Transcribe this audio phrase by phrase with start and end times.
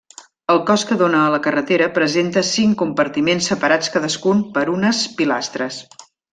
[0.51, 5.83] El cos que dóna a la carretera presenta cinc compartiments, separats cadascun per unes pilastres.